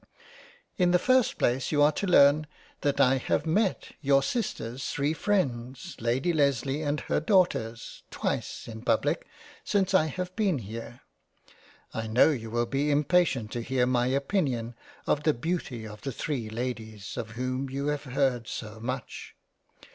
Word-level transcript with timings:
In 0.79 0.89
the 0.89 0.97
first 0.97 1.37
place 1.37 1.71
you 1.71 1.83
are 1.83 1.91
to 1.91 2.07
learn 2.07 2.47
that 2.81 2.99
I 2.99 3.17
have 3.17 3.45
met 3.45 3.91
your 4.01 4.23
sisters 4.23 4.89
three 4.89 5.13
freinds 5.13 5.95
Lady 5.99 6.33
Lesley 6.33 6.81
and 6.81 7.01
her 7.01 7.19
Daughters, 7.19 8.01
twice 8.09 8.67
in 8.67 8.81
Public 8.81 9.27
since 9.63 9.93
I 9.93 10.07
have 10.07 10.35
been 10.35 10.57
here. 10.57 11.01
I 11.93 12.07
know 12.07 12.31
you 12.31 12.49
will 12.49 12.65
be 12.65 12.89
im 12.89 13.03
patient 13.03 13.51
to 13.51 13.61
hear 13.61 13.85
my 13.85 14.07
opinion 14.07 14.73
of 15.05 15.21
the 15.21 15.35
Beauty 15.35 15.85
of 15.85 15.99
three 15.99 16.49
Ladies 16.49 17.15
of 17.15 17.33
whom 17.37 17.69
you 17.69 17.85
have 17.89 18.05
heard 18.05 18.47
so 18.47 18.79
much. 18.79 19.35